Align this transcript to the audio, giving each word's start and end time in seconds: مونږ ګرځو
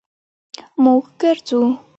مونږ 0.83 1.03
ګرځو 1.19 1.59